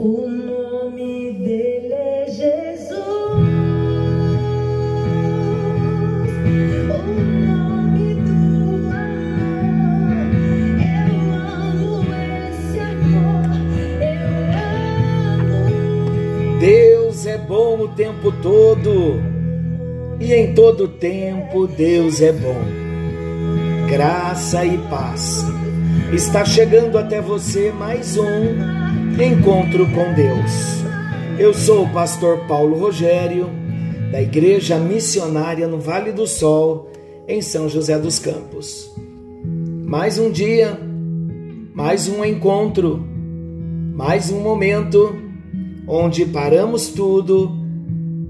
O 0.00 0.28
nome 0.28 1.32
dele 1.32 1.92
é 1.92 2.26
Jesus. 2.30 2.92
O 6.88 7.02
nome 7.44 8.14
do 8.14 8.90
amor. 8.94 9.74
Eu 10.78 11.32
amo 11.34 12.06
esse 12.14 12.78
amor. 12.78 13.50
Eu 14.00 14.22
amo. 15.34 16.60
Deus 16.60 17.26
é 17.26 17.36
bom 17.36 17.80
o 17.80 17.88
tempo 17.88 18.30
todo 18.40 19.20
e 20.20 20.32
em 20.32 20.54
todo 20.54 20.86
tempo 20.86 21.66
Deus 21.66 22.22
é 22.22 22.30
bom. 22.30 22.62
Graça 23.90 24.64
e 24.64 24.78
paz. 24.88 25.44
Está 26.12 26.44
chegando 26.44 26.96
até 26.96 27.20
você 27.20 27.72
mais 27.72 28.16
um 28.16 28.77
Encontro 29.20 29.84
com 29.90 30.14
Deus. 30.14 30.84
Eu 31.40 31.52
sou 31.52 31.86
o 31.86 31.92
pastor 31.92 32.46
Paulo 32.46 32.78
Rogério, 32.78 33.48
da 34.12 34.22
Igreja 34.22 34.78
Missionária 34.78 35.66
no 35.66 35.80
Vale 35.80 36.12
do 36.12 36.24
Sol, 36.24 36.88
em 37.26 37.42
São 37.42 37.68
José 37.68 37.98
dos 37.98 38.20
Campos. 38.20 38.88
Mais 39.84 40.20
um 40.20 40.30
dia, 40.30 40.78
mais 41.74 42.08
um 42.08 42.24
encontro, 42.24 43.04
mais 43.92 44.30
um 44.30 44.40
momento 44.40 45.12
onde 45.88 46.24
paramos 46.24 46.86
tudo 46.86 47.50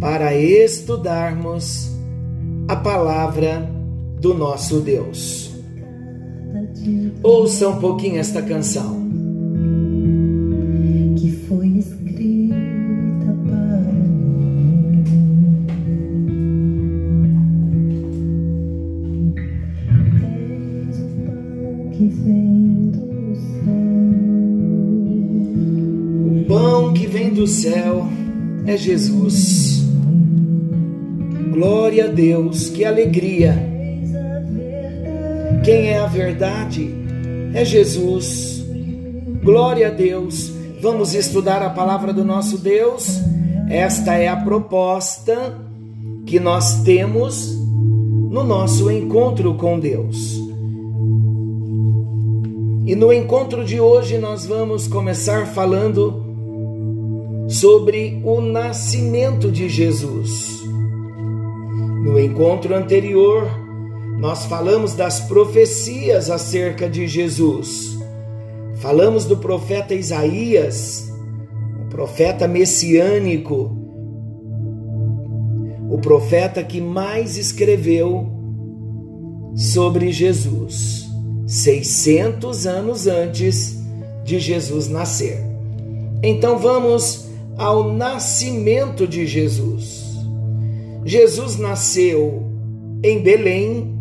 para 0.00 0.34
estudarmos 0.34 1.90
a 2.66 2.76
palavra 2.76 3.70
do 4.18 4.32
nosso 4.32 4.80
Deus. 4.80 5.52
Ouça 7.22 7.68
um 7.68 7.78
pouquinho 7.78 8.18
esta 8.18 8.40
canção. 8.40 9.07
Pão 26.58 26.92
que 26.92 27.06
vem 27.06 27.30
do 27.30 27.46
céu 27.46 28.08
é 28.66 28.76
Jesus. 28.76 29.80
Glória 31.52 32.06
a 32.06 32.08
Deus, 32.08 32.68
que 32.68 32.84
alegria. 32.84 33.56
Quem 35.64 35.90
é 35.90 35.98
a 35.98 36.06
verdade 36.06 36.92
é 37.54 37.64
Jesus. 37.64 38.64
Glória 39.42 39.86
a 39.86 39.90
Deus. 39.90 40.52
Vamos 40.80 41.14
estudar 41.14 41.62
a 41.62 41.70
palavra 41.70 42.12
do 42.12 42.24
nosso 42.24 42.58
Deus. 42.58 43.20
Esta 43.70 44.14
é 44.14 44.26
a 44.26 44.36
proposta 44.36 45.56
que 46.26 46.40
nós 46.40 46.82
temos 46.82 47.56
no 47.56 48.42
nosso 48.42 48.90
encontro 48.90 49.54
com 49.54 49.78
Deus. 49.78 50.36
E 52.84 52.96
no 52.96 53.12
encontro 53.12 53.64
de 53.64 53.78
hoje 53.80 54.18
nós 54.18 54.44
vamos 54.44 54.88
começar 54.88 55.46
falando 55.46 56.27
sobre 57.48 58.20
o 58.24 58.42
nascimento 58.42 59.50
de 59.50 59.70
Jesus. 59.70 60.62
No 62.04 62.20
encontro 62.20 62.74
anterior, 62.76 63.48
nós 64.18 64.44
falamos 64.44 64.94
das 64.94 65.20
profecias 65.20 66.30
acerca 66.30 66.88
de 66.88 67.06
Jesus. 67.08 67.98
Falamos 68.76 69.24
do 69.24 69.38
profeta 69.38 69.94
Isaías, 69.94 71.10
o 71.80 71.88
profeta 71.88 72.46
messiânico, 72.46 73.74
o 75.90 75.98
profeta 75.98 76.62
que 76.62 76.80
mais 76.80 77.38
escreveu 77.38 78.28
sobre 79.56 80.12
Jesus, 80.12 81.08
600 81.46 82.66
anos 82.66 83.06
antes 83.06 83.78
de 84.22 84.38
Jesus 84.38 84.88
nascer. 84.88 85.42
Então 86.22 86.58
vamos 86.58 87.27
ao 87.58 87.92
nascimento 87.92 89.06
de 89.06 89.26
Jesus. 89.26 90.16
Jesus 91.04 91.58
nasceu 91.58 92.44
em 93.02 93.20
Belém, 93.20 93.98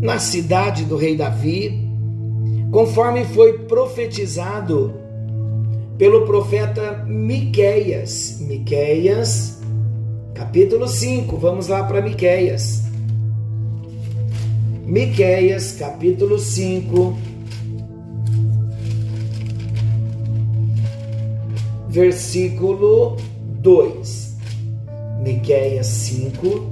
na 0.00 0.18
cidade 0.18 0.84
do 0.84 0.96
rei 0.96 1.16
Davi, 1.16 1.88
conforme 2.70 3.24
foi 3.24 3.60
profetizado 3.60 4.92
pelo 5.96 6.26
profeta 6.26 7.04
Miqueias. 7.06 8.38
Miqueias, 8.40 9.60
capítulo 10.34 10.86
5. 10.86 11.36
Vamos 11.38 11.68
lá 11.68 11.84
para 11.84 12.02
Miqueias. 12.02 12.82
Miqueias, 14.84 15.72
capítulo 15.72 16.38
5, 16.38 17.16
versículo 21.94 23.16
2. 23.60 24.36
Miqueias 25.22 25.86
5, 25.86 26.66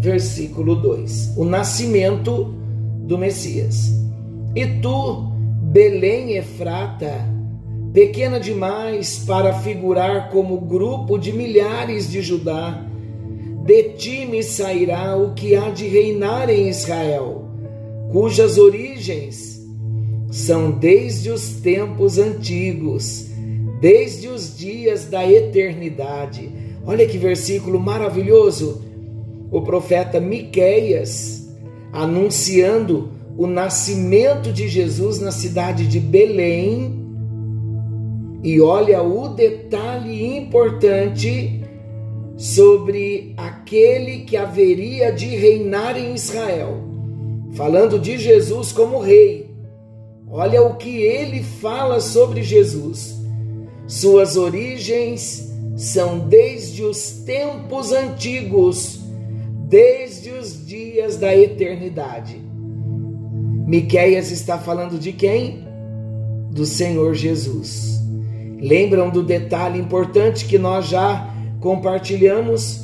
versículo 0.00 0.74
2. 0.76 1.34
O 1.36 1.44
nascimento 1.44 2.54
do 3.04 3.18
Messias. 3.18 3.92
E 4.56 4.66
tu, 4.80 5.30
Belém 5.60 6.38
Efrata, 6.38 7.28
pequena 7.92 8.40
demais 8.40 9.18
para 9.26 9.52
figurar 9.52 10.30
como 10.30 10.58
grupo 10.62 11.18
de 11.18 11.34
milhares 11.34 12.10
de 12.10 12.22
Judá, 12.22 12.82
de 13.66 13.82
ti 13.90 14.24
me 14.24 14.42
sairá 14.42 15.18
o 15.18 15.34
que 15.34 15.54
há 15.54 15.68
de 15.68 15.86
reinar 15.86 16.48
em 16.48 16.70
Israel, 16.70 17.44
cujas 18.10 18.56
origens 18.56 19.60
são 20.30 20.70
desde 20.70 21.30
os 21.30 21.60
tempos 21.60 22.16
antigos, 22.16 23.31
desde 23.82 24.28
os 24.28 24.56
dias 24.56 25.06
da 25.06 25.28
eternidade. 25.28 26.48
Olha 26.86 27.04
que 27.04 27.18
versículo 27.18 27.80
maravilhoso! 27.80 28.80
O 29.50 29.60
profeta 29.60 30.20
Miqueias 30.20 31.52
anunciando 31.92 33.10
o 33.36 33.44
nascimento 33.44 34.52
de 34.52 34.68
Jesus 34.68 35.18
na 35.18 35.32
cidade 35.32 35.88
de 35.88 35.98
Belém. 35.98 36.94
E 38.44 38.60
olha 38.60 39.02
o 39.02 39.28
detalhe 39.30 40.36
importante 40.36 41.60
sobre 42.36 43.34
aquele 43.36 44.20
que 44.20 44.36
haveria 44.36 45.10
de 45.10 45.26
reinar 45.26 45.98
em 45.98 46.14
Israel. 46.14 46.78
Falando 47.54 47.98
de 47.98 48.16
Jesus 48.16 48.70
como 48.70 49.00
rei. 49.00 49.50
Olha 50.28 50.62
o 50.62 50.76
que 50.76 51.02
ele 51.02 51.42
fala 51.42 52.00
sobre 52.00 52.44
Jesus. 52.44 53.21
Suas 53.92 54.38
origens 54.38 55.52
são 55.76 56.20
desde 56.20 56.82
os 56.82 57.10
tempos 57.26 57.92
antigos, 57.92 59.00
desde 59.68 60.30
os 60.30 60.66
dias 60.66 61.18
da 61.18 61.36
eternidade. 61.36 62.40
Miqueias 63.66 64.30
está 64.30 64.56
falando 64.56 64.98
de 64.98 65.12
quem? 65.12 65.68
Do 66.50 66.64
Senhor 66.64 67.12
Jesus. 67.12 68.00
Lembram 68.58 69.10
do 69.10 69.22
detalhe 69.22 69.78
importante 69.78 70.46
que 70.46 70.56
nós 70.56 70.88
já 70.88 71.30
compartilhamos? 71.60 72.80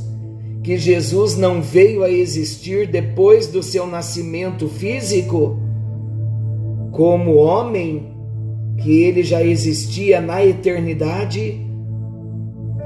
Que 0.62 0.76
Jesus 0.76 1.38
não 1.38 1.62
veio 1.62 2.04
a 2.04 2.10
existir 2.10 2.86
depois 2.86 3.46
do 3.46 3.62
seu 3.62 3.86
nascimento 3.86 4.68
físico 4.68 5.58
como 6.92 7.36
homem, 7.36 8.17
que 8.82 9.02
ele 9.02 9.22
já 9.22 9.42
existia 9.42 10.20
na 10.20 10.44
eternidade? 10.44 11.60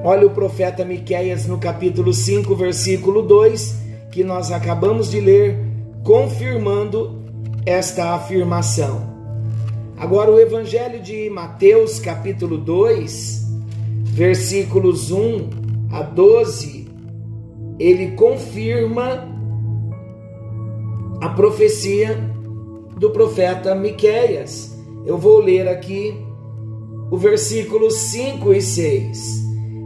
Olha 0.05 0.27
o 0.27 0.31
profeta 0.31 0.85
Miqueias 0.85 1.47
no 1.47 1.59
capítulo 1.59 2.13
5, 2.13 2.57
versículo 2.57 3.23
2, 3.23 3.77
que 4.11 4.25
nós 4.25 4.51
acabamos 4.51 5.11
de 5.11 5.21
ler, 5.21 5.59
confirmando 6.03 7.23
esta 7.65 8.15
afirmação. 8.15 9.13
Agora 9.97 10.31
o 10.31 10.41
evangelho 10.41 11.01
de 11.01 11.31
Mateus, 11.31 12.01
capítulo 12.01 12.59
2, 12.59 13.47
versículos 14.05 15.13
1 15.13 15.49
a 15.93 16.03
12, 16.03 16.89
ele 17.79 18.13
confirma 18.13 19.29
a 21.21 21.29
profecia 21.29 22.19
do 22.99 23.11
profeta 23.11 23.75
Miqueias. 23.75 24.72
Eu 25.05 25.19
vou 25.19 25.41
ler 25.41 25.69
aqui 25.69 26.15
o 27.11 27.19
versículo 27.19 27.91
5 27.91 28.55
e 28.55 28.63
6. 28.63 29.43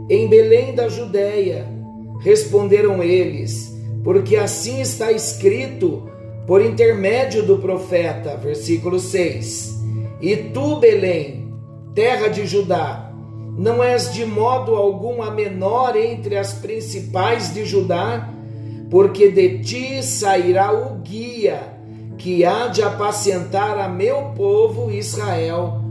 Em 0.09 0.27
Belém 0.27 0.75
da 0.75 0.87
Judéia 0.87 1.67
responderam 2.21 3.01
eles, 3.01 3.75
porque 4.03 4.35
assim 4.35 4.79
está 4.79 5.11
escrito 5.11 6.07
por 6.45 6.61
intermédio 6.61 7.43
do 7.43 7.57
profeta, 7.57 8.37
versículo 8.37 8.99
6. 8.99 9.75
E 10.21 10.35
tu, 10.37 10.77
Belém, 10.77 11.51
terra 11.95 12.27
de 12.27 12.45
Judá, 12.45 13.11
não 13.57 13.83
és 13.83 14.13
de 14.13 14.23
modo 14.23 14.75
algum 14.75 15.23
a 15.23 15.31
menor 15.31 15.95
entre 15.95 16.37
as 16.37 16.53
principais 16.53 17.53
de 17.53 17.65
Judá, 17.65 18.31
porque 18.89 19.31
de 19.31 19.59
ti 19.59 20.03
sairá 20.03 20.71
o 20.71 20.99
guia 20.99 21.76
que 22.17 22.43
há 22.43 22.67
de 22.67 22.81
apacentar 22.81 23.77
a 23.77 23.87
meu 23.87 24.31
povo 24.35 24.91
Israel. 24.91 25.81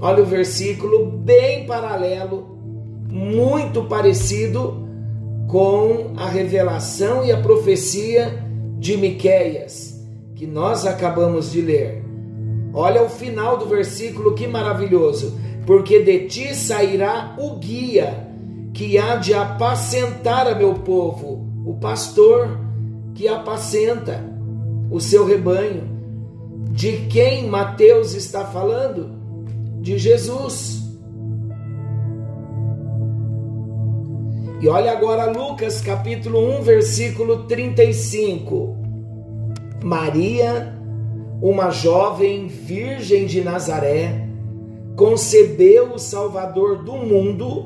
Olha 0.00 0.22
o 0.22 0.26
versículo 0.26 1.06
bem 1.06 1.66
paralelo, 1.66 2.58
muito 3.08 3.84
parecido 3.84 4.86
com 5.48 6.14
a 6.16 6.28
revelação 6.28 7.24
e 7.24 7.30
a 7.30 7.40
profecia 7.40 8.44
de 8.78 8.96
Miqueias, 8.96 10.04
que 10.34 10.46
nós 10.46 10.84
acabamos 10.84 11.52
de 11.52 11.60
ler. 11.60 12.04
Olha 12.72 13.02
o 13.02 13.08
final 13.08 13.56
do 13.56 13.66
versículo, 13.66 14.34
que 14.34 14.48
maravilhoso 14.48 15.44
porque 15.66 16.00
de 16.00 16.26
ti 16.26 16.54
sairá 16.54 17.34
o 17.38 17.56
guia 17.56 18.28
que 18.72 18.98
há 18.98 19.16
de 19.16 19.32
apacentar 19.32 20.46
a 20.46 20.54
meu 20.54 20.74
povo, 20.74 21.46
o 21.64 21.74
pastor 21.74 22.58
que 23.14 23.28
apacenta 23.28 24.33
o 24.94 25.00
seu 25.00 25.26
rebanho. 25.26 25.82
De 26.70 27.08
quem 27.08 27.48
Mateus 27.48 28.14
está 28.14 28.44
falando? 28.44 29.10
De 29.80 29.98
Jesus. 29.98 30.84
E 34.60 34.68
olha 34.68 34.92
agora 34.92 35.32
Lucas 35.32 35.80
capítulo 35.80 36.38
1, 36.60 36.62
versículo 36.62 37.42
35. 37.42 38.76
Maria, 39.82 40.72
uma 41.42 41.70
jovem 41.70 42.46
virgem 42.46 43.26
de 43.26 43.40
Nazaré, 43.42 44.28
concebeu 44.94 45.94
o 45.94 45.98
Salvador 45.98 46.84
do 46.84 46.92
mundo 46.92 47.64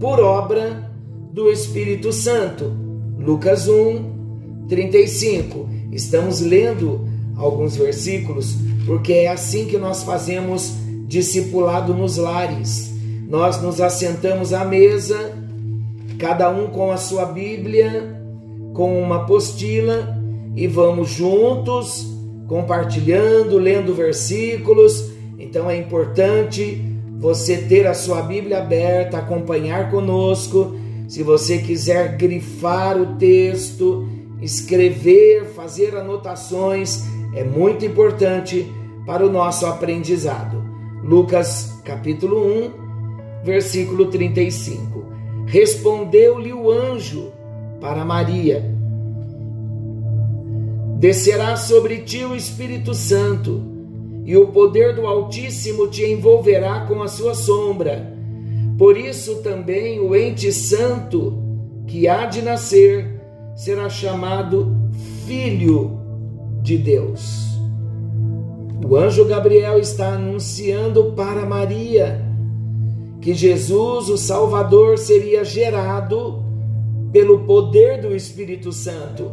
por 0.00 0.18
obra 0.18 0.90
do 1.32 1.48
Espírito 1.48 2.12
Santo. 2.12 2.72
Lucas 3.20 3.68
1, 3.68 4.66
35. 4.68 5.75
Estamos 5.96 6.40
lendo 6.40 7.08
alguns 7.36 7.76
versículos 7.76 8.54
porque 8.86 9.12
é 9.12 9.28
assim 9.28 9.66
que 9.66 9.78
nós 9.78 10.04
fazemos 10.04 10.74
discipulado 11.08 11.92
nos 11.92 12.16
lares. 12.16 12.92
Nós 13.28 13.60
nos 13.60 13.80
assentamos 13.80 14.52
à 14.52 14.64
mesa, 14.64 15.32
cada 16.18 16.48
um 16.48 16.68
com 16.68 16.92
a 16.92 16.96
sua 16.96 17.24
Bíblia, 17.24 18.16
com 18.72 19.02
uma 19.02 19.16
apostila 19.16 20.16
e 20.54 20.68
vamos 20.68 21.10
juntos 21.10 22.06
compartilhando, 22.46 23.58
lendo 23.58 23.92
versículos 23.92 25.16
então 25.38 25.70
é 25.70 25.76
importante 25.76 26.82
você 27.18 27.56
ter 27.56 27.86
a 27.86 27.94
sua 27.94 28.22
Bíblia 28.22 28.58
aberta, 28.58 29.18
acompanhar 29.18 29.90
conosco. 29.90 30.74
Se 31.08 31.22
você 31.22 31.58
quiser 31.58 32.16
grifar 32.16 33.00
o 33.00 33.16
texto, 33.16 34.08
escrever, 34.40 35.46
fazer 35.46 35.96
anotações, 35.96 37.04
é 37.34 37.42
muito 37.44 37.84
importante 37.84 38.70
para 39.06 39.24
o 39.24 39.30
nosso 39.30 39.66
aprendizado. 39.66 40.64
Lucas 41.02 41.80
capítulo 41.84 42.44
1, 42.46 43.44
versículo 43.44 44.06
35. 44.06 45.04
Respondeu-lhe 45.46 46.52
o 46.52 46.70
anjo 46.70 47.32
para 47.80 48.04
Maria: 48.04 48.64
Descerá 50.98 51.56
sobre 51.56 51.98
ti 51.98 52.24
o 52.24 52.34
Espírito 52.34 52.94
Santo 52.94 53.62
e 54.24 54.36
o 54.36 54.48
poder 54.48 54.94
do 54.94 55.06
Altíssimo 55.06 55.86
te 55.86 56.04
envolverá 56.04 56.80
com 56.86 57.02
a 57.02 57.08
sua 57.08 57.34
sombra. 57.34 58.12
Por 58.76 58.96
isso 58.96 59.36
também 59.36 60.00
o 60.00 60.16
ente 60.16 60.52
santo 60.52 61.38
que 61.86 62.08
há 62.08 62.26
de 62.26 62.42
nascer 62.42 63.15
será 63.56 63.88
chamado 63.88 64.76
Filho 65.26 65.98
de 66.62 66.76
Deus. 66.76 67.46
O 68.88 68.94
anjo 68.94 69.24
Gabriel 69.24 69.80
está 69.80 70.12
anunciando 70.12 71.12
para 71.16 71.44
Maria 71.46 72.24
que 73.20 73.34
Jesus, 73.34 74.08
o 74.08 74.16
Salvador, 74.16 74.98
seria 74.98 75.44
gerado 75.44 76.44
pelo 77.10 77.40
poder 77.40 78.00
do 78.00 78.14
Espírito 78.14 78.70
Santo, 78.70 79.32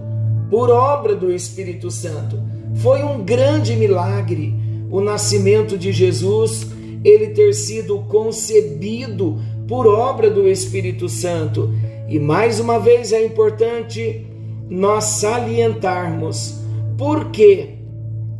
por 0.49 0.71
obra 0.71 1.15
do 1.15 1.31
Espírito 1.31 1.91
Santo. 1.91 2.41
Foi 2.75 3.03
um 3.03 3.23
grande 3.23 3.75
milagre 3.75 4.55
o 4.89 5.01
nascimento 5.01 5.77
de 5.77 5.91
Jesus, 5.91 6.67
ele 7.03 7.29
ter 7.29 7.53
sido 7.53 7.99
concebido 7.99 9.39
por 9.67 9.87
obra 9.87 10.29
do 10.29 10.47
Espírito 10.47 11.09
Santo. 11.09 11.73
E 12.13 12.19
mais 12.19 12.59
uma 12.59 12.77
vez 12.77 13.11
é 13.11 13.25
importante 13.25 14.23
nós 14.69 15.03
salientarmos 15.03 16.59
por 16.95 17.31
que 17.31 17.69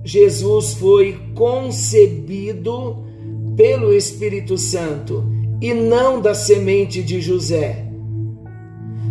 Jesus 0.03 0.75
foi 0.75 1.19
concebido 1.33 3.03
pelo 3.57 3.91
Espírito 3.91 4.59
Santo 4.59 5.23
e 5.59 5.73
não 5.73 6.21
da 6.21 6.35
semente 6.35 7.01
de 7.01 7.19
José. 7.19 7.87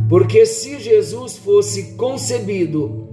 Porque 0.08 0.46
se 0.46 0.78
Jesus 0.78 1.36
fosse 1.38 1.96
concebido 1.96 3.08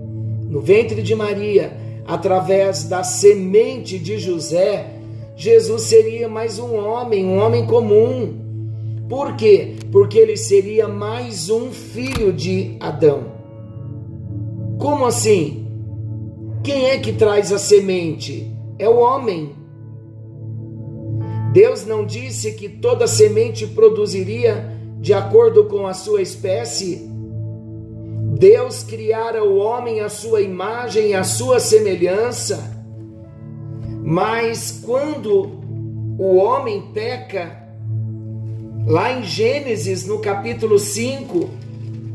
no 0.47 0.61
ventre 0.61 1.01
de 1.01 1.15
Maria, 1.15 1.75
através 2.05 2.83
da 2.83 3.01
semente 3.01 3.97
de 3.97 4.19
José, 4.19 4.99
Jesus 5.35 5.81
seria 5.81 6.29
mais 6.29 6.59
um 6.59 6.75
homem, 6.75 7.25
um 7.25 7.39
homem 7.39 7.65
comum. 7.65 8.48
Por 9.09 9.35
quê? 9.35 9.75
Porque 9.91 10.19
ele 10.19 10.37
seria 10.37 10.87
mais 10.87 11.49
um 11.49 11.71
filho 11.71 12.31
de 12.31 12.77
Adão. 12.79 13.31
Como 14.77 15.07
assim? 15.07 15.67
Quem 16.63 16.85
é 16.85 16.99
que 16.99 17.11
traz 17.13 17.51
a 17.51 17.57
semente? 17.57 18.55
É 18.77 18.87
o 18.87 18.99
homem. 18.99 19.55
Deus 21.51 21.87
não 21.87 22.05
disse 22.05 22.51
que 22.51 22.69
toda 22.69 23.07
semente 23.07 23.65
produziria 23.65 24.77
de 24.99 25.11
acordo 25.11 25.65
com 25.65 25.87
a 25.87 25.93
sua 25.95 26.21
espécie? 26.21 27.09
Deus 28.37 28.83
criara 28.83 29.43
o 29.43 29.57
homem 29.57 30.01
à 30.01 30.09
sua 30.09 30.41
imagem 30.41 31.09
e 31.09 31.13
à 31.15 31.23
sua 31.23 31.59
semelhança, 31.59 32.79
mas 34.03 34.79
quando 34.85 35.59
o 36.17 36.35
homem 36.35 36.91
peca, 36.93 37.58
lá 38.89 39.13
em 39.13 39.23
Gênesis, 39.23 40.07
no 40.07 40.17
capítulo 40.17 40.79
5, 40.79 41.47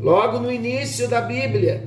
logo 0.01 0.39
no 0.39 0.51
início 0.51 1.07
da 1.07 1.21
Bíblia, 1.21 1.81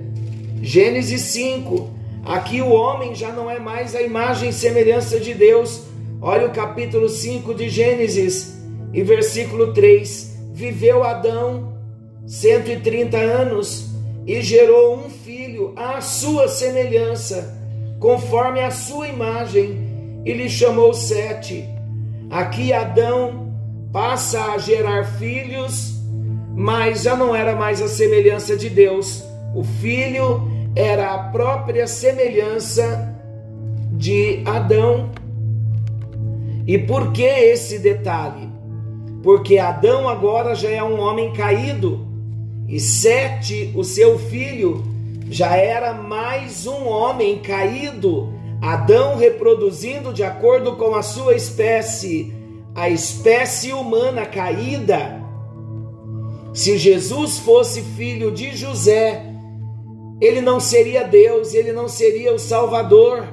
Gênesis 0.63 1.21
5, 1.21 1.91
aqui 2.25 2.63
o 2.63 2.73
homem 2.73 3.15
já 3.15 3.31
não 3.31 3.51
é 3.51 3.59
mais 3.59 3.95
a 3.95 4.01
imagem 4.01 4.49
e 4.49 4.53
semelhança 4.53 5.21
de 5.21 5.35
Deus. 5.35 5.83
Olha 6.23 6.47
o 6.47 6.53
capítulo 6.53 7.07
5 7.07 7.55
de 7.55 7.69
Gênesis 7.69 8.63
e 8.95 9.03
versículo 9.03 9.75
3: 9.75 10.39
Viveu 10.55 11.05
Adão 11.05 11.75
130 12.27 13.19
anos 13.19 13.91
e 14.27 14.41
gerou 14.41 14.97
um 14.97 15.11
filho 15.11 15.75
à 15.77 16.01
sua 16.01 16.49
semelhança, 16.49 17.55
conforme 18.01 18.61
a 18.61 18.71
sua 18.71 19.07
imagem, 19.07 20.23
e 20.25 20.33
lhe 20.33 20.49
chamou 20.49 20.95
Sete. 20.95 21.69
Aqui 22.31 22.73
Adão 22.73 23.48
passa 23.93 24.53
a 24.53 24.59
gerar 24.59 25.05
filhos, 25.05 25.95
mas 26.55 27.03
já 27.03 27.17
não 27.17 27.35
era 27.35 27.55
mais 27.55 27.81
a 27.81 27.89
semelhança 27.89 28.57
de 28.57 28.69
Deus. 28.69 29.25
O 29.55 29.65
filho 29.65 30.49
era 30.75 31.15
a 31.15 31.19
própria 31.31 31.87
semelhança 31.87 33.15
de 33.93 34.43
Adão. 34.45 35.11
E 36.67 36.79
por 36.79 37.13
que 37.13 37.25
esse 37.25 37.79
detalhe? 37.79 38.49
Porque 39.23 39.59
Adão 39.59 40.09
agora 40.09 40.55
já 40.55 40.71
é 40.71 40.83
um 40.83 41.01
homem 41.01 41.33
caído 41.33 42.09
e 42.69 42.79
Sete, 42.79 43.73
o 43.75 43.83
seu 43.83 44.19
filho, 44.19 44.85
já 45.31 45.57
era 45.57 45.95
mais 45.95 46.67
um 46.67 46.87
homem 46.87 47.39
caído, 47.39 48.31
Adão 48.61 49.17
reproduzindo 49.17 50.13
de 50.13 50.23
acordo 50.23 50.77
com 50.77 50.95
a 50.95 51.03
sua 51.03 51.35
espécie, 51.35 52.31
a 52.79 52.89
espécie 52.89 53.73
humana 53.73 54.25
caída. 54.25 55.21
Se 56.55 56.79
Jesus 56.79 57.37
fosse 57.39 57.83
filho 57.83 58.31
de 58.31 58.57
José, 58.57 59.25
ele 60.21 60.41
não 60.41 60.61
seria 60.61 61.03
Deus, 61.03 61.55
ele 61.55 61.73
não 61.73 61.89
seria 61.89 62.33
o 62.33 62.39
Salvador, 62.39 63.27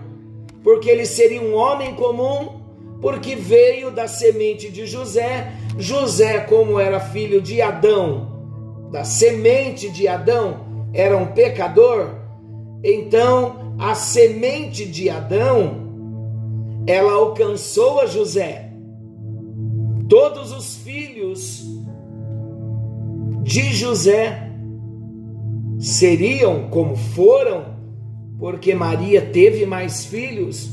porque 0.64 0.90
ele 0.90 1.06
seria 1.06 1.44
um 1.44 1.54
homem 1.54 1.94
comum, 1.94 2.60
porque 3.00 3.36
veio 3.36 3.92
da 3.92 4.08
semente 4.08 4.72
de 4.72 4.88
José. 4.88 5.54
José, 5.78 6.40
como 6.40 6.80
era 6.80 7.00
filho 7.00 7.40
de 7.40 7.62
Adão, 7.62 8.88
da 8.92 9.04
semente 9.04 9.92
de 9.92 10.08
Adão 10.08 10.90
era 10.92 11.16
um 11.16 11.28
pecador, 11.28 12.16
então 12.84 13.76
a 13.78 13.94
semente 13.94 14.86
de 14.86 15.08
Adão 15.08 15.86
ela 16.88 17.14
alcançou 17.14 18.02
a 18.02 18.08
José. 18.08 18.65
Todos 20.08 20.52
os 20.52 20.76
filhos 20.78 21.66
de 23.42 23.74
José 23.74 24.52
seriam 25.80 26.70
como 26.70 26.96
foram, 26.96 27.76
porque 28.38 28.76
Maria 28.76 29.22
teve 29.22 29.66
mais 29.66 30.06
filhos, 30.06 30.72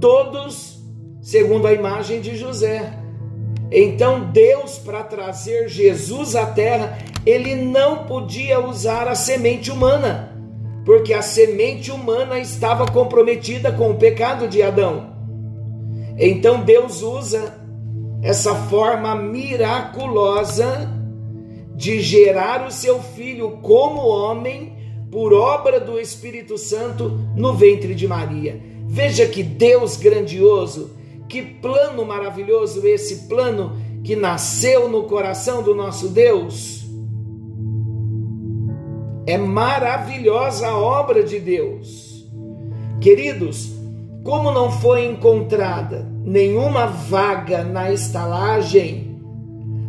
todos 0.00 0.82
segundo 1.22 1.66
a 1.66 1.72
imagem 1.72 2.20
de 2.20 2.36
José. 2.36 2.98
Então 3.72 4.30
Deus, 4.30 4.78
para 4.78 5.02
trazer 5.02 5.68
Jesus 5.68 6.36
à 6.36 6.44
terra, 6.44 6.98
ele 7.24 7.54
não 7.56 8.04
podia 8.04 8.60
usar 8.60 9.08
a 9.08 9.14
semente 9.14 9.70
humana, 9.70 10.36
porque 10.84 11.14
a 11.14 11.22
semente 11.22 11.90
humana 11.90 12.38
estava 12.38 12.86
comprometida 12.86 13.72
com 13.72 13.90
o 13.90 13.96
pecado 13.96 14.46
de 14.46 14.62
Adão. 14.62 15.14
Então 16.18 16.60
Deus 16.62 17.02
usa 17.02 17.63
essa 18.24 18.54
forma 18.54 19.14
miraculosa 19.14 20.90
de 21.76 22.00
gerar 22.00 22.66
o 22.66 22.70
seu 22.70 23.02
filho 23.02 23.58
como 23.60 24.00
homem 24.00 24.72
por 25.12 25.34
obra 25.34 25.78
do 25.78 26.00
Espírito 26.00 26.56
Santo 26.56 27.20
no 27.36 27.52
ventre 27.52 27.94
de 27.94 28.08
Maria. 28.08 28.58
Veja 28.86 29.26
que 29.26 29.42
Deus 29.42 29.98
grandioso, 29.98 30.96
que 31.28 31.42
plano 31.42 32.02
maravilhoso 32.06 32.86
esse 32.86 33.28
plano 33.28 33.76
que 34.02 34.16
nasceu 34.16 34.88
no 34.88 35.02
coração 35.02 35.62
do 35.62 35.74
nosso 35.74 36.08
Deus. 36.08 36.86
É 39.26 39.36
maravilhosa 39.36 40.68
a 40.68 40.78
obra 40.78 41.22
de 41.22 41.38
Deus. 41.38 42.26
Queridos, 43.02 43.70
como 44.24 44.50
não 44.50 44.70
foi 44.70 45.04
encontrada 45.04 46.10
nenhuma 46.24 46.86
vaga 46.86 47.62
na 47.62 47.92
estalagem, 47.92 49.20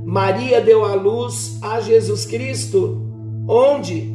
Maria 0.03 0.59
deu 0.59 0.83
à 0.83 0.93
luz 0.93 1.57
a 1.61 1.79
Jesus 1.79 2.25
Cristo. 2.25 3.01
Onde? 3.47 4.13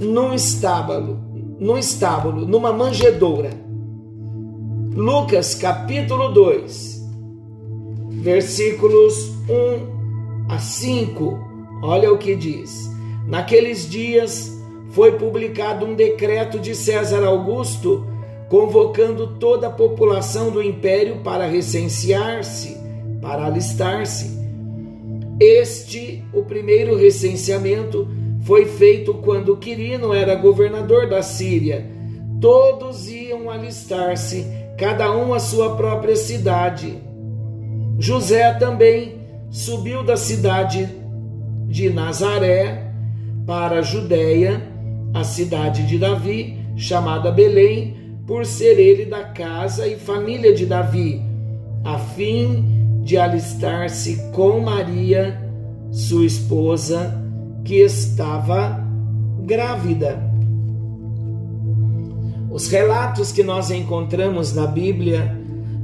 Num 0.00 0.32
estábulo, 0.32 1.18
num 1.60 1.76
estábulo, 1.76 2.46
numa 2.46 2.72
manjedoura. 2.72 3.50
Lucas 4.94 5.54
capítulo 5.54 6.32
2, 6.32 7.06
versículos 8.22 9.32
1 9.48 10.48
a 10.48 10.58
5. 10.58 11.38
Olha 11.82 12.10
o 12.10 12.16
que 12.16 12.34
diz. 12.34 12.90
Naqueles 13.26 13.88
dias 13.88 14.57
foi 14.90 15.12
publicado 15.12 15.86
um 15.86 15.94
decreto 15.94 16.58
de 16.58 16.74
César 16.74 17.24
Augusto 17.24 18.06
convocando 18.48 19.38
toda 19.38 19.66
a 19.66 19.70
população 19.70 20.50
do 20.50 20.62
império 20.62 21.16
para 21.22 21.46
recensear-se 21.46 22.78
para 23.20 23.46
alistar-se. 23.46 24.38
Este, 25.40 26.24
o 26.32 26.42
primeiro 26.42 26.96
recenseamento, 26.96 28.08
foi 28.42 28.64
feito 28.64 29.14
quando 29.14 29.56
Quirino 29.56 30.14
era 30.14 30.34
governador 30.34 31.08
da 31.08 31.22
Síria. 31.22 31.84
Todos 32.40 33.10
iam 33.10 33.50
alistar-se, 33.50 34.46
cada 34.78 35.14
um 35.14 35.34
à 35.34 35.38
sua 35.38 35.76
própria 35.76 36.16
cidade. 36.16 36.98
José 37.98 38.52
também 38.54 39.18
subiu 39.50 40.02
da 40.02 40.16
cidade 40.16 40.88
de 41.66 41.90
Nazaré 41.90 42.92
para 43.46 43.80
a 43.80 43.82
Judéia, 43.82 44.62
a 45.14 45.24
cidade 45.24 45.86
de 45.86 45.98
Davi, 45.98 46.58
chamada 46.76 47.30
Belém, 47.30 47.96
por 48.26 48.44
ser 48.44 48.78
ele 48.78 49.06
da 49.06 49.24
casa 49.24 49.86
e 49.86 49.96
família 49.96 50.54
de 50.54 50.66
Davi, 50.66 51.22
a 51.84 51.98
fim 51.98 53.00
de 53.02 53.16
alistar-se 53.16 54.30
com 54.32 54.60
Maria, 54.60 55.42
sua 55.90 56.26
esposa, 56.26 57.14
que 57.64 57.76
estava 57.76 58.84
grávida. 59.44 60.22
Os 62.50 62.68
relatos 62.68 63.32
que 63.32 63.42
nós 63.42 63.70
encontramos 63.70 64.52
na 64.52 64.66
Bíblia 64.66 65.38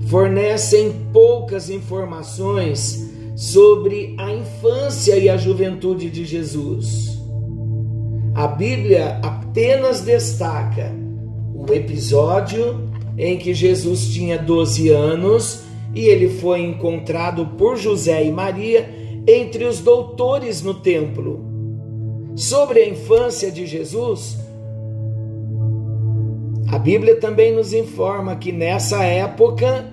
fornecem 0.09 0.93
poucas 1.13 1.71
informações 1.71 3.11
sobre 3.37 4.15
a 4.19 4.33
infância 4.33 5.17
e 5.17 5.29
a 5.29 5.37
juventude 5.37 6.11
de 6.11 6.25
Jesus. 6.25 7.14
A 8.35 8.49
Bíblia 8.49 9.21
apenas 9.23 10.01
destaca 10.01 10.93
o 11.55 11.73
episódio 11.73 12.91
em 13.17 13.39
que 13.39 13.55
Jesus 13.55 14.09
tinha 14.09 14.37
12 14.37 14.89
anos 14.89 15.63
e 15.95 16.07
ele 16.07 16.29
foi 16.29 16.61
encontrado 16.61 17.47
por 17.57 17.77
José 17.77 18.25
e 18.25 18.33
Maria 18.33 18.91
entre 19.29 19.65
os 19.65 19.79
doutores 19.79 20.63
no 20.63 20.75
templo. 20.75 21.45
Sobre 22.35 22.81
a 22.81 22.89
infância 22.89 23.53
de 23.53 23.67
Jesus, 23.67 24.37
a 26.67 26.79
Bíblia 26.79 27.21
também 27.21 27.55
nos 27.55 27.73
informa 27.73 28.35
que 28.35 28.51
nessa 28.51 29.05
época 29.05 29.93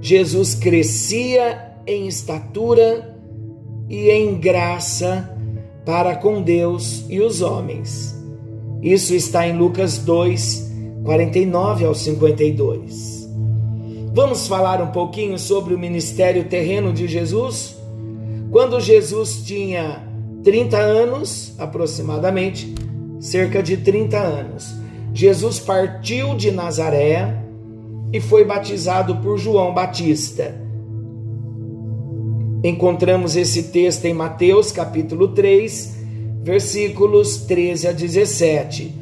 Jesus 0.00 0.54
crescia 0.54 1.74
em 1.86 2.06
estatura 2.06 3.14
e 3.90 4.08
em 4.08 4.40
graça 4.40 5.36
para 5.84 6.16
com 6.16 6.42
Deus 6.42 7.04
e 7.08 7.20
os 7.20 7.42
homens. 7.42 8.16
Isso 8.82 9.14
está 9.14 9.46
em 9.46 9.56
Lucas 9.56 9.98
2, 9.98 10.72
49 11.04 11.84
ao 11.84 11.94
52. 11.94 13.28
Vamos 14.14 14.46
falar 14.46 14.82
um 14.82 14.88
pouquinho 14.88 15.38
sobre 15.38 15.74
o 15.74 15.78
ministério 15.78 16.44
terreno 16.44 16.92
de 16.92 17.08
Jesus? 17.08 17.76
Quando 18.50 18.78
Jesus 18.80 19.42
tinha 19.44 20.02
30 20.44 20.76
anos, 20.76 21.54
aproximadamente, 21.58 22.74
cerca 23.20 23.62
de 23.62 23.78
30 23.78 24.18
anos, 24.18 24.74
Jesus 25.14 25.58
partiu 25.58 26.34
de 26.34 26.50
Nazaré 26.50 27.42
e 28.12 28.20
foi 28.20 28.44
batizado 28.44 29.16
por 29.16 29.38
João 29.38 29.72
Batista. 29.72 30.54
Encontramos 32.64 33.34
esse 33.34 33.64
texto 33.64 34.04
em 34.04 34.14
Mateus 34.14 34.70
capítulo 34.70 35.28
3, 35.28 35.96
versículos 36.44 37.38
13 37.38 37.88
a 37.88 37.92
17. 37.92 38.94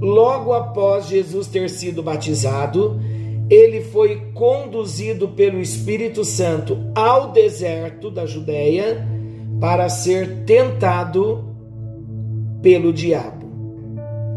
Logo 0.00 0.52
após 0.52 1.06
Jesus 1.06 1.46
ter 1.46 1.70
sido 1.70 2.02
batizado, 2.02 3.00
ele 3.48 3.82
foi 3.82 4.30
conduzido 4.34 5.28
pelo 5.28 5.60
Espírito 5.60 6.24
Santo 6.24 6.76
ao 6.92 7.30
deserto 7.30 8.10
da 8.10 8.26
Judéia 8.26 9.06
para 9.60 9.88
ser 9.88 10.44
tentado 10.44 11.44
pelo 12.60 12.92
diabo. 12.92 13.46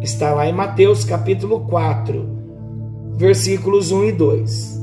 Está 0.02 0.36
lá 0.36 0.48
em 0.48 0.54
Mateus 0.54 1.04
capítulo 1.04 1.62
4, 1.62 2.30
versículos 3.16 3.92
1 3.92 4.06
e 4.06 4.12
2. 4.12 4.82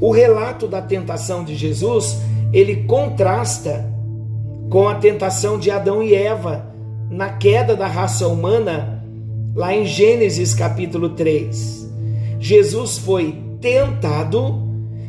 O 0.00 0.10
relato 0.10 0.66
da 0.66 0.80
tentação 0.80 1.44
de 1.44 1.54
Jesus, 1.54 2.16
ele 2.52 2.84
contrasta 2.84 3.92
com 4.70 4.88
a 4.88 4.94
tentação 4.94 5.58
de 5.58 5.70
Adão 5.70 6.02
e 6.02 6.14
Eva 6.14 6.74
na 7.10 7.30
queda 7.30 7.74
da 7.74 7.86
raça 7.86 8.26
humana, 8.26 9.02
lá 9.54 9.74
em 9.74 9.84
Gênesis 9.84 10.54
capítulo 10.54 11.10
3. 11.10 11.88
Jesus 12.38 12.98
foi 12.98 13.34
tentado, 13.60 14.62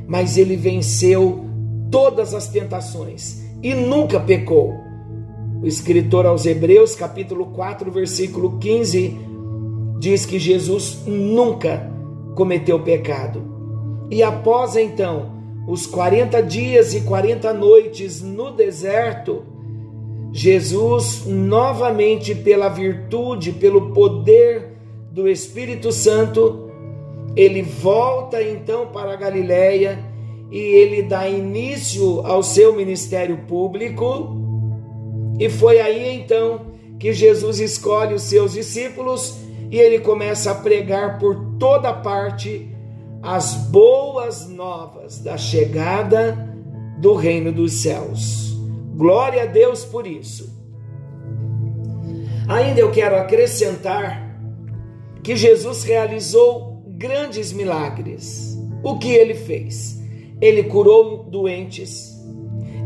mas 0.08 0.38
ele 0.38 0.56
venceu 0.56 1.46
todas 1.92 2.34
as 2.34 2.48
tentações 2.48 3.44
e 3.62 3.74
nunca 3.74 4.20
pecou. 4.20 4.74
O 5.62 5.68
escritor 5.68 6.26
aos 6.26 6.46
Hebreus, 6.46 6.96
capítulo 6.96 7.48
4, 7.48 7.92
versículo 7.92 8.58
15, 8.60 9.18
diz 10.00 10.26
que 10.26 10.40
Jesus 10.40 11.04
nunca 11.06 11.92
cometeu 12.34 12.80
pecado. 12.80 13.44
E 14.10 14.24
após 14.24 14.78
então 14.78 15.39
os 15.70 15.86
40 15.86 16.42
dias 16.42 16.96
e 16.96 17.02
40 17.02 17.54
noites 17.54 18.24
no 18.24 18.50
deserto, 18.50 19.44
Jesus, 20.34 21.28
novamente 21.28 22.34
pela 22.34 22.70
virtude, 22.70 23.52
pelo 23.52 23.92
poder 23.94 24.74
do 25.12 25.30
Espírito 25.30 25.92
Santo, 25.92 26.72
ele 27.36 27.62
volta 27.62 28.42
então 28.42 28.88
para 28.88 29.14
a 29.14 29.16
Galiléia 29.16 30.04
e 30.50 30.58
ele 30.58 31.04
dá 31.04 31.30
início 31.30 32.26
ao 32.26 32.42
seu 32.42 32.76
ministério 32.76 33.38
público. 33.48 34.28
E 35.40 35.50
foi 35.50 35.80
aí 35.80 36.16
então 36.16 36.62
que 36.98 37.14
Jesus 37.14 37.60
escolhe 37.60 38.16
os 38.16 38.24
seus 38.24 38.54
discípulos 38.54 39.38
e 39.70 39.78
ele 39.78 40.00
começa 40.00 40.50
a 40.50 40.56
pregar 40.56 41.20
por 41.20 41.36
toda 41.60 41.94
parte 41.94 42.68
as 43.22 43.54
boas 43.54 44.48
novas 44.48 45.20
da 45.20 45.38
chegada 45.38 46.38
do 47.00 47.14
reino 47.14 47.52
dos 47.52 47.74
céus. 47.74 48.54
Glória 48.96 49.44
a 49.44 49.46
Deus 49.46 49.86
por 49.86 50.06
isso. 50.06 50.58
Ainda 52.48 52.80
eu 52.80 52.92
quero 52.92 53.16
acrescentar 53.16 54.38
que 55.24 55.36
Jesus 55.36 55.84
realizou 55.84 56.84
grandes 56.88 57.52
milagres. 57.54 58.58
O 58.84 58.98
que 58.98 59.10
ele 59.10 59.36
fez? 59.36 60.00
ele 60.42 60.64
curou 60.64 61.24
doentes, 61.26 62.18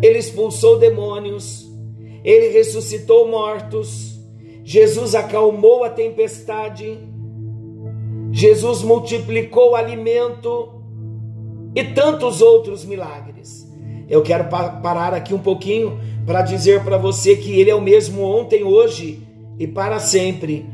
ele 0.02 0.18
expulsou 0.18 0.80
demônios, 0.80 1.72
ele 2.24 2.50
ressuscitou 2.50 3.28
mortos, 3.28 4.20
Jesus 4.64 5.14
acalmou 5.14 5.84
a 5.84 5.90
tempestade, 5.90 6.98
Jesus 8.36 8.82
multiplicou 8.82 9.74
o 9.74 9.76
alimento 9.76 10.82
e 11.76 11.84
tantos 11.84 12.42
outros 12.42 12.84
milagres. 12.84 13.72
Eu 14.10 14.24
quero 14.24 14.46
parar 14.46 15.14
aqui 15.14 15.36
um 15.36 15.40
pouquinho 15.40 16.00
para 16.26 16.42
dizer 16.42 16.84
para 16.84 16.98
você 16.98 17.36
que 17.36 17.60
Ele 17.60 17.70
é 17.70 17.76
o 17.76 17.82
mesmo 17.82 18.24
ontem, 18.24 18.64
hoje 18.64 19.22
e 19.60 19.68
para 19.68 20.00
sempre. 20.00 20.66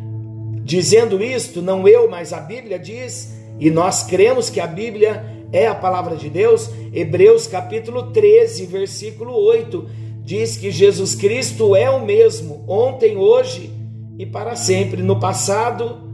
Dizendo 0.63 1.21
isto, 1.21 1.61
não 1.61 1.85
eu, 1.85 2.09
mas 2.09 2.31
a 2.31 2.39
Bíblia 2.39 2.79
diz, 2.79 3.37
e 3.59 3.69
nós 3.69 4.03
cremos 4.03 4.49
que 4.49 4.61
a 4.61 4.67
Bíblia 4.67 5.25
é 5.51 5.67
a 5.67 5.75
palavra 5.75 6.15
de 6.15 6.29
Deus. 6.29 6.69
Hebreus 6.93 7.45
capítulo 7.45 8.03
13, 8.13 8.67
versículo 8.67 9.33
8, 9.33 9.85
diz 10.23 10.55
que 10.55 10.71
Jesus 10.71 11.13
Cristo 11.13 11.75
é 11.75 11.89
o 11.89 12.05
mesmo 12.05 12.63
ontem, 12.69 13.17
hoje 13.17 13.69
e 14.17 14.25
para 14.25 14.55
sempre. 14.55 15.03
No 15.03 15.19
passado, 15.19 16.08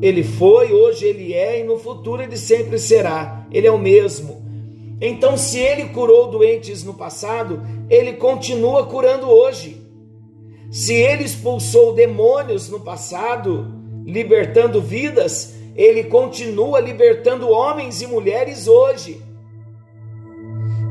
ele 0.00 0.22
foi, 0.22 0.72
hoje 0.72 1.06
ele 1.06 1.32
é 1.32 1.60
e 1.60 1.64
no 1.64 1.78
futuro 1.78 2.22
ele 2.22 2.36
sempre 2.36 2.78
será. 2.78 3.46
Ele 3.50 3.66
é 3.66 3.70
o 3.70 3.78
mesmo. 3.78 4.44
Então, 5.00 5.36
se 5.36 5.58
ele 5.58 5.88
curou 5.88 6.30
doentes 6.30 6.84
no 6.84 6.94
passado, 6.94 7.62
ele 7.88 8.14
continua 8.14 8.86
curando 8.86 9.28
hoje. 9.28 9.80
Se 10.70 10.94
ele 10.94 11.24
expulsou 11.24 11.92
demônios 11.92 12.68
no 12.68 12.80
passado, 12.80 13.72
libertando 14.04 14.80
vidas, 14.80 15.54
ele 15.74 16.04
continua 16.04 16.80
libertando 16.80 17.50
homens 17.50 18.00
e 18.00 18.06
mulheres 18.06 18.66
hoje. 18.66 19.20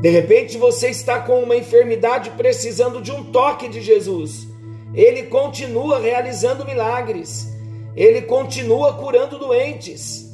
De 0.00 0.10
repente 0.10 0.56
você 0.58 0.88
está 0.88 1.20
com 1.20 1.42
uma 1.42 1.56
enfermidade 1.56 2.30
precisando 2.30 3.00
de 3.00 3.10
um 3.10 3.24
toque 3.24 3.68
de 3.68 3.80
Jesus. 3.80 4.46
Ele 4.94 5.24
continua 5.24 5.98
realizando 5.98 6.64
milagres. 6.64 7.55
Ele 7.96 8.22
continua 8.22 8.92
curando 8.92 9.38
doentes. 9.38 10.30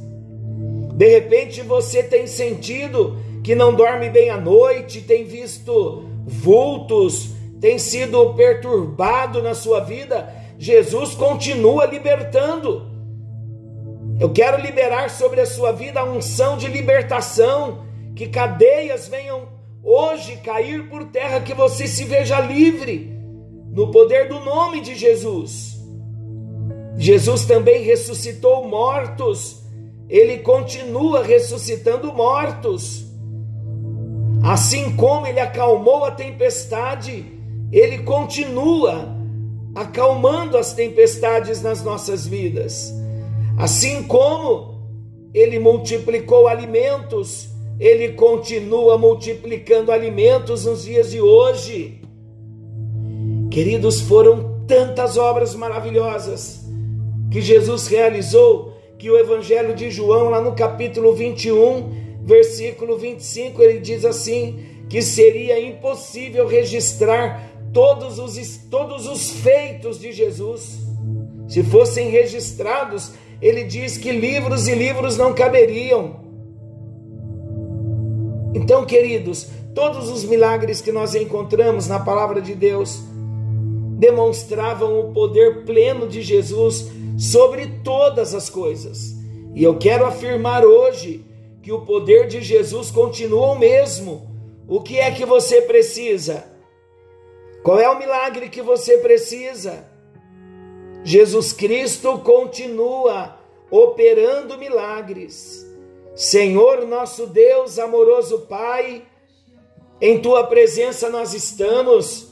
De 0.94 1.08
repente 1.08 1.62
você 1.62 2.02
tem 2.02 2.26
sentido 2.26 3.16
que 3.42 3.54
não 3.54 3.74
dorme 3.74 4.10
bem 4.10 4.30
à 4.30 4.36
noite, 4.36 5.00
tem 5.00 5.24
visto 5.24 6.04
vultos, 6.26 7.30
tem 7.60 7.78
sido 7.78 8.34
perturbado 8.34 9.40
na 9.40 9.54
sua 9.54 9.80
vida. 9.80 10.28
Jesus 10.58 11.14
continua 11.14 11.86
libertando. 11.86 12.90
Eu 14.20 14.32
quero 14.32 14.60
liberar 14.60 15.10
sobre 15.10 15.40
a 15.40 15.46
sua 15.46 15.72
vida 15.72 16.00
a 16.00 16.04
unção 16.04 16.56
de 16.56 16.68
libertação, 16.68 17.84
que 18.14 18.28
cadeias 18.28 19.08
venham 19.08 19.48
hoje 19.82 20.36
cair 20.36 20.88
por 20.88 21.06
terra, 21.06 21.40
que 21.40 21.54
você 21.54 21.88
se 21.88 22.04
veja 22.04 22.38
livre, 22.40 23.10
no 23.72 23.90
poder 23.90 24.28
do 24.28 24.38
nome 24.40 24.80
de 24.80 24.94
Jesus. 24.94 25.81
Jesus 26.96 27.46
também 27.46 27.82
ressuscitou 27.82 28.66
mortos, 28.68 29.62
ele 30.08 30.38
continua 30.38 31.22
ressuscitando 31.22 32.12
mortos. 32.12 33.06
Assim 34.42 34.94
como 34.96 35.26
ele 35.26 35.40
acalmou 35.40 36.04
a 36.04 36.10
tempestade, 36.10 37.24
ele 37.70 37.98
continua 37.98 39.16
acalmando 39.74 40.58
as 40.58 40.74
tempestades 40.74 41.62
nas 41.62 41.82
nossas 41.82 42.26
vidas. 42.26 42.92
Assim 43.56 44.02
como 44.02 44.82
ele 45.32 45.58
multiplicou 45.58 46.46
alimentos, 46.46 47.48
ele 47.80 48.12
continua 48.12 48.98
multiplicando 48.98 49.90
alimentos 49.90 50.66
nos 50.66 50.84
dias 50.84 51.10
de 51.10 51.20
hoje. 51.20 52.00
Queridos, 53.50 54.00
foram 54.00 54.64
tantas 54.66 55.16
obras 55.16 55.54
maravilhosas 55.54 56.61
que 57.32 57.40
Jesus 57.40 57.86
realizou 57.86 58.74
que 58.98 59.10
o 59.10 59.18
Evangelho 59.18 59.74
de 59.74 59.90
João, 59.90 60.28
lá 60.28 60.40
no 60.40 60.54
capítulo 60.54 61.14
21, 61.14 62.20
versículo 62.22 62.98
25, 62.98 63.62
ele 63.62 63.80
diz 63.80 64.04
assim: 64.04 64.64
que 64.88 65.00
seria 65.00 65.58
impossível 65.58 66.46
registrar 66.46 67.50
todos 67.72 68.18
os, 68.18 68.58
todos 68.70 69.06
os 69.06 69.30
feitos 69.30 69.98
de 69.98 70.12
Jesus. 70.12 70.80
Se 71.48 71.62
fossem 71.62 72.10
registrados, 72.10 73.12
ele 73.40 73.64
diz 73.64 73.96
que 73.96 74.12
livros 74.12 74.68
e 74.68 74.74
livros 74.74 75.16
não 75.16 75.32
caberiam. 75.32 76.20
Então, 78.54 78.84
queridos, 78.84 79.48
todos 79.74 80.10
os 80.10 80.22
milagres 80.24 80.82
que 80.82 80.92
nós 80.92 81.14
encontramos 81.14 81.88
na 81.88 81.98
palavra 81.98 82.42
de 82.42 82.54
Deus 82.54 83.02
demonstravam 84.02 84.98
o 84.98 85.12
poder 85.12 85.64
pleno 85.64 86.08
de 86.08 86.22
Jesus 86.22 86.86
sobre 87.16 87.68
todas 87.84 88.34
as 88.34 88.50
coisas. 88.50 89.14
E 89.54 89.62
eu 89.62 89.78
quero 89.78 90.04
afirmar 90.04 90.64
hoje 90.66 91.24
que 91.62 91.70
o 91.70 91.82
poder 91.82 92.26
de 92.26 92.42
Jesus 92.42 92.90
continua 92.90 93.52
o 93.52 93.58
mesmo. 93.58 94.28
O 94.66 94.80
que 94.80 94.98
é 94.98 95.12
que 95.12 95.24
você 95.24 95.62
precisa? 95.62 96.44
Qual 97.62 97.78
é 97.78 97.88
o 97.88 97.96
milagre 97.96 98.48
que 98.48 98.60
você 98.60 98.98
precisa? 98.98 99.88
Jesus 101.04 101.52
Cristo 101.52 102.18
continua 102.18 103.38
operando 103.70 104.58
milagres. 104.58 105.64
Senhor 106.16 106.84
nosso 106.88 107.28
Deus, 107.28 107.78
amoroso 107.78 108.40
Pai, 108.48 109.04
em 110.00 110.20
tua 110.20 110.42
presença 110.48 111.08
nós 111.08 111.34
estamos. 111.34 112.31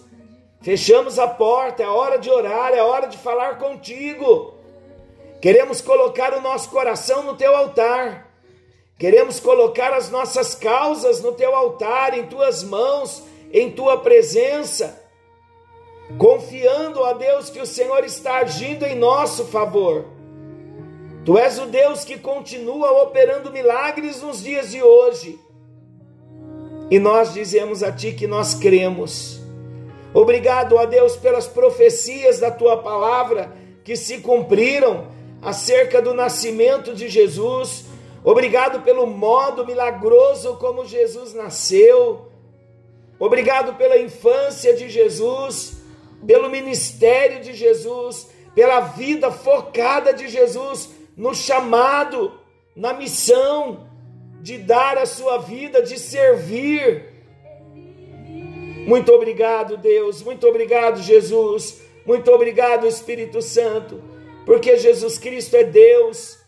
Fechamos 0.60 1.18
a 1.18 1.26
porta, 1.26 1.82
é 1.82 1.86
hora 1.86 2.18
de 2.18 2.28
orar, 2.30 2.72
é 2.74 2.82
hora 2.82 3.06
de 3.06 3.16
falar 3.16 3.58
contigo. 3.58 4.54
Queremos 5.40 5.80
colocar 5.80 6.34
o 6.34 6.40
nosso 6.42 6.68
coração 6.68 7.22
no 7.22 7.34
teu 7.34 7.56
altar. 7.56 8.28
Queremos 8.98 9.40
colocar 9.40 9.94
as 9.94 10.10
nossas 10.10 10.54
causas 10.54 11.22
no 11.22 11.32
teu 11.32 11.56
altar, 11.56 12.12
em 12.12 12.26
tuas 12.26 12.62
mãos, 12.62 13.22
em 13.50 13.70
tua 13.70 13.98
presença, 14.00 15.02
confiando 16.18 17.02
a 17.04 17.14
Deus 17.14 17.48
que 17.48 17.60
o 17.60 17.66
Senhor 17.66 18.04
está 18.04 18.40
agindo 18.40 18.84
em 18.84 18.94
nosso 18.94 19.46
favor. 19.46 20.04
Tu 21.24 21.38
és 21.38 21.58
o 21.58 21.64
Deus 21.64 22.04
que 22.04 22.18
continua 22.18 23.02
operando 23.02 23.50
milagres 23.50 24.20
nos 24.20 24.42
dias 24.42 24.70
de 24.70 24.82
hoje. 24.82 25.38
E 26.90 26.98
nós 26.98 27.32
dizemos 27.32 27.82
a 27.82 27.90
Ti 27.90 28.12
que 28.12 28.26
nós 28.26 28.54
cremos. 28.54 29.39
Obrigado 30.12 30.78
a 30.78 30.84
Deus 30.84 31.16
pelas 31.16 31.46
profecias 31.46 32.40
da 32.40 32.50
Tua 32.50 32.78
palavra 32.78 33.52
que 33.84 33.96
se 33.96 34.18
cumpriram 34.18 35.08
acerca 35.42 36.02
do 36.02 36.12
nascimento 36.12 36.94
de 36.94 37.08
Jesus 37.08 37.90
Obrigado 38.22 38.82
pelo 38.82 39.06
modo 39.06 39.66
milagroso 39.66 40.56
como 40.56 40.84
Jesus 40.84 41.32
nasceu. 41.32 42.30
Obrigado 43.18 43.76
pela 43.76 43.98
infância 43.98 44.74
de 44.74 44.90
Jesus, 44.90 45.82
pelo 46.26 46.50
ministério 46.50 47.40
de 47.40 47.54
Jesus, 47.54 48.28
pela 48.54 48.80
vida 48.80 49.30
focada 49.30 50.12
de 50.12 50.28
Jesus 50.28 50.90
no 51.16 51.34
chamado, 51.34 52.38
na 52.76 52.92
missão 52.92 53.88
de 54.42 54.58
dar 54.58 54.98
a 54.98 55.06
sua 55.06 55.38
vida, 55.38 55.82
de 55.82 55.98
servir. 55.98 57.09
Muito 58.86 59.12
obrigado, 59.12 59.76
Deus. 59.76 60.22
Muito 60.22 60.46
obrigado, 60.46 61.02
Jesus. 61.02 61.82
Muito 62.04 62.30
obrigado, 62.32 62.86
Espírito 62.86 63.42
Santo, 63.42 64.02
porque 64.46 64.76
Jesus 64.76 65.18
Cristo 65.18 65.54
é 65.56 65.64
Deus 65.64 66.38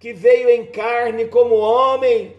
que 0.00 0.12
veio 0.12 0.48
em 0.48 0.66
carne 0.66 1.26
como 1.26 1.54
homem 1.54 2.36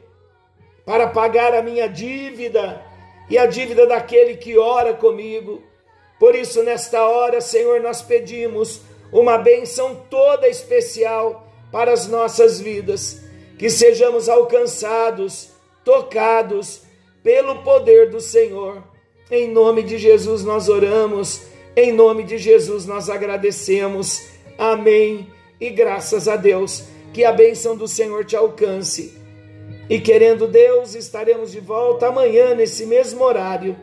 para 0.86 1.08
pagar 1.08 1.54
a 1.54 1.62
minha 1.62 1.88
dívida 1.88 2.84
e 3.30 3.38
a 3.38 3.46
dívida 3.46 3.88
daquele 3.88 4.36
que 4.36 4.58
ora 4.58 4.94
comigo. 4.94 5.63
Por 6.20 6.36
isso, 6.36 6.62
nesta 6.62 7.06
hora, 7.06 7.39
Senhor, 7.39 7.80
nós 7.80 8.02
pedimos 8.02 8.82
uma 9.13 9.38
benção 9.38 9.96
toda 10.10 10.48
especial 10.48 11.48
para 11.72 11.94
as 11.94 12.08
nossas 12.08 12.60
vidas, 12.60 13.24
que 13.58 13.70
sejamos 13.70 14.28
alcançados, 14.28 15.52
tocados 15.86 16.82
pelo 17.24 17.63
poder 17.63 18.10
do 18.10 18.20
Senhor. 18.20 18.84
Em 19.32 19.50
nome 19.50 19.84
de 19.84 19.98
Jesus 19.98 20.44
nós 20.44 20.70
oramos, 20.70 21.44
em 21.76 21.92
nome 21.92 22.24
de 22.24 22.38
Jesus 22.38 22.86
nós 22.86 23.10
agradecemos. 23.10 24.28
Amém. 24.58 25.28
E 25.60 25.70
graças 25.70 26.28
a 26.28 26.36
Deus 26.36 26.84
que 27.14 27.24
a 27.24 27.32
bênção 27.32 27.76
do 27.76 27.88
Senhor 27.88 28.26
te 28.26 28.36
alcance. 28.36 29.18
E 29.90 30.00
querendo 30.00 30.48
Deus, 30.48 30.96
estaremos 30.96 31.52
de 31.52 31.60
volta 31.60 32.08
amanhã, 32.08 32.56
nesse 32.56 32.86
mesmo 32.86 33.24
horário, 33.24 33.76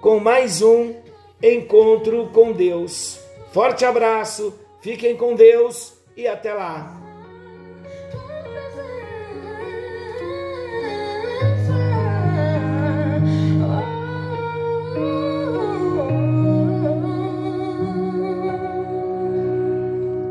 com 0.00 0.18
mais 0.18 0.62
um 0.62 0.94
encontro 1.42 2.30
com 2.32 2.52
Deus. 2.52 3.18
Forte 3.52 3.84
abraço, 3.84 4.54
fiquem 4.80 5.16
com 5.16 5.34
Deus 5.34 5.94
e 6.16 6.26
até 6.26 6.52
lá. 6.52 7.07